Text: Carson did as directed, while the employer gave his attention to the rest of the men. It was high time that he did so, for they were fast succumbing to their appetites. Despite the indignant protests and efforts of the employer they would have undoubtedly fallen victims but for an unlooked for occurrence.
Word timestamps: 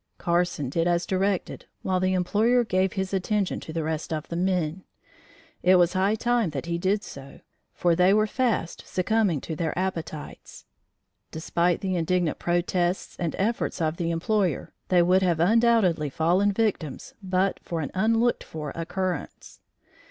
Carson 0.17 0.67
did 0.67 0.87
as 0.87 1.05
directed, 1.05 1.65
while 1.83 1.99
the 1.99 2.15
employer 2.15 2.63
gave 2.63 2.93
his 2.93 3.13
attention 3.13 3.59
to 3.59 3.71
the 3.71 3.83
rest 3.83 4.11
of 4.11 4.27
the 4.29 4.35
men. 4.35 4.83
It 5.61 5.75
was 5.75 5.93
high 5.93 6.15
time 6.15 6.49
that 6.49 6.65
he 6.65 6.79
did 6.79 7.03
so, 7.03 7.41
for 7.75 7.95
they 7.95 8.11
were 8.11 8.25
fast 8.25 8.83
succumbing 8.87 9.41
to 9.41 9.55
their 9.55 9.77
appetites. 9.77 10.65
Despite 11.29 11.81
the 11.81 11.95
indignant 11.95 12.39
protests 12.39 13.15
and 13.19 13.35
efforts 13.37 13.79
of 13.79 13.97
the 13.97 14.09
employer 14.09 14.73
they 14.87 15.03
would 15.03 15.21
have 15.21 15.39
undoubtedly 15.39 16.09
fallen 16.09 16.51
victims 16.51 17.13
but 17.21 17.59
for 17.61 17.79
an 17.79 17.91
unlooked 17.93 18.43
for 18.43 18.71
occurrence. 18.73 19.59